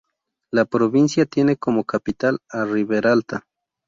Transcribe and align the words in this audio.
La 0.51 0.65
provincia 0.65 1.27
tiene 1.27 1.57
como 1.57 1.83
capital 1.83 2.39
a 2.49 2.65
Riberalta. 2.65 3.43